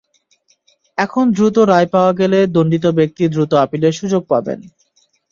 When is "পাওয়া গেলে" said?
1.93-2.39